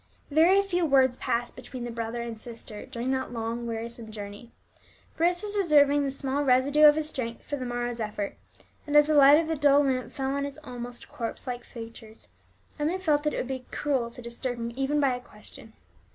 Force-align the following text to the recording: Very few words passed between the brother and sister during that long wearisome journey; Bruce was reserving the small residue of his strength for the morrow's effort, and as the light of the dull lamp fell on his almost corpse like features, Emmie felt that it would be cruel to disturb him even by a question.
Very 0.31 0.59
few 0.63 0.83
words 0.83 1.15
passed 1.17 1.55
between 1.55 1.83
the 1.83 1.91
brother 1.91 2.23
and 2.23 2.39
sister 2.39 2.87
during 2.87 3.11
that 3.11 3.31
long 3.31 3.67
wearisome 3.67 4.09
journey; 4.09 4.51
Bruce 5.15 5.43
was 5.43 5.55
reserving 5.55 6.03
the 6.03 6.09
small 6.09 6.43
residue 6.43 6.85
of 6.85 6.95
his 6.95 7.07
strength 7.07 7.43
for 7.43 7.55
the 7.55 7.67
morrow's 7.67 7.99
effort, 7.99 8.35
and 8.87 8.95
as 8.97 9.05
the 9.05 9.13
light 9.13 9.37
of 9.37 9.47
the 9.47 9.55
dull 9.55 9.83
lamp 9.83 10.11
fell 10.11 10.31
on 10.33 10.43
his 10.43 10.57
almost 10.63 11.07
corpse 11.07 11.45
like 11.45 11.63
features, 11.63 12.29
Emmie 12.79 12.97
felt 12.97 13.21
that 13.21 13.33
it 13.35 13.37
would 13.37 13.47
be 13.47 13.67
cruel 13.69 14.09
to 14.09 14.23
disturb 14.23 14.57
him 14.57 14.71
even 14.75 14.99
by 14.99 15.15
a 15.15 15.19
question. 15.19 15.73